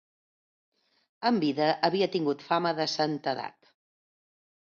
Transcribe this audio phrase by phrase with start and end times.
[1.29, 3.71] En vida havia tingut fama de santedat.